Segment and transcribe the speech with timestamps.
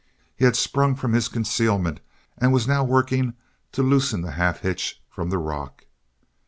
[0.35, 1.99] He had sprung from his concealment
[2.35, 3.35] and was now working
[3.73, 5.85] to loosen the half hitch from the rock.